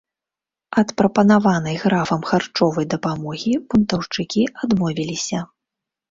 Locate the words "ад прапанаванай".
0.81-1.75